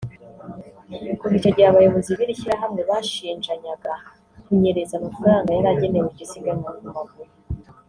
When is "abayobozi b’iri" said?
1.69-2.39